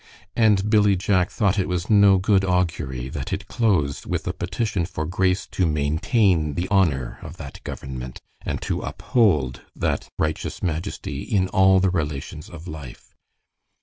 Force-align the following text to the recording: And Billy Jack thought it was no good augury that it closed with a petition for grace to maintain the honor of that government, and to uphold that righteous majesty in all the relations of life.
And 0.35 0.67
Billy 0.67 0.95
Jack 0.95 1.29
thought 1.29 1.59
it 1.59 1.67
was 1.67 1.87
no 1.87 2.17
good 2.17 2.43
augury 2.43 3.07
that 3.09 3.31
it 3.31 3.45
closed 3.47 4.07
with 4.07 4.25
a 4.27 4.33
petition 4.33 4.83
for 4.87 5.05
grace 5.05 5.45
to 5.51 5.67
maintain 5.67 6.55
the 6.55 6.67
honor 6.71 7.19
of 7.21 7.37
that 7.37 7.63
government, 7.63 8.19
and 8.43 8.59
to 8.63 8.81
uphold 8.81 9.61
that 9.75 10.09
righteous 10.17 10.63
majesty 10.63 11.21
in 11.21 11.49
all 11.49 11.79
the 11.79 11.91
relations 11.91 12.49
of 12.49 12.67
life. 12.67 13.13